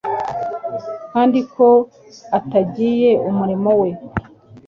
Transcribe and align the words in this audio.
kandi 1.11 1.39
ko 1.53 1.67
atangiye 2.37 3.11
umurimo 3.29 3.69
we. 3.81 3.89